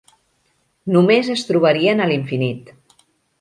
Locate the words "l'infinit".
2.13-2.73